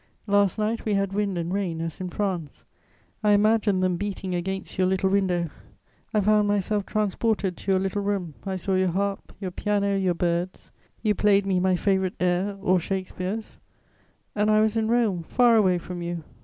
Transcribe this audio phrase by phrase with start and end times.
[0.25, 2.65] Last night we had wind and rain as in France:
[3.23, 5.51] I imagined them beating against your little window;
[6.11, 10.15] I found myself transported to your little room, I saw your harp, your piano, your
[10.15, 10.71] birds;
[11.03, 13.59] you played me my favourite air, or Shakspeare's:
[14.33, 16.23] and I was in Rome, far away from you!